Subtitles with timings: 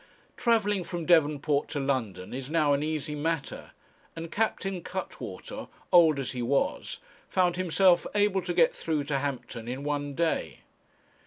[0.35, 3.69] Travelling from Devonport to London is now an easy matter;
[4.15, 6.97] and Captain Cuttwater, old as he was,
[7.29, 10.61] found himself able to get through to Hampton in one day.